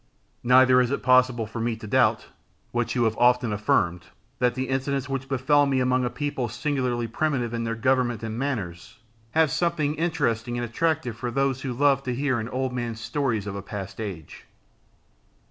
[0.41, 2.25] Neither is it possible for me to doubt,
[2.71, 4.05] what you have often affirmed,
[4.39, 8.35] that the incidents which befell me among a people singularly primitive in their government and
[8.35, 8.97] manners,
[9.33, 13.45] have something interesting and attractive for those who love to hear an old man's stories
[13.45, 14.45] of a past age.